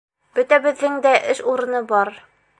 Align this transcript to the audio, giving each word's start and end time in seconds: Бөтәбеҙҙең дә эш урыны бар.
Бөтәбеҙҙең 0.37 0.97
дә 1.05 1.13
эш 1.35 1.45
урыны 1.53 1.85
бар. 1.95 2.13